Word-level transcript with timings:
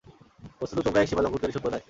বস্তুত 0.61 0.79
তোমরা 0.85 0.99
এক 1.01 1.07
সীমালংঘনকারী 1.09 1.53
সম্প্রদায়। 1.53 1.79